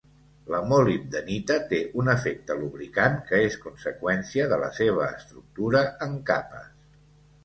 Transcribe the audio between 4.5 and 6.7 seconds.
de la seva estructura en capes.